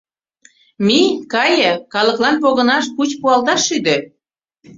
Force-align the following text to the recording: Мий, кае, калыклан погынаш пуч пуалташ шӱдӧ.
Мий, 0.85 1.07
кае, 1.33 1.71
калыклан 1.93 2.35
погынаш 2.43 2.85
пуч 2.95 3.09
пуалташ 3.21 3.61
шӱдӧ. 3.67 3.97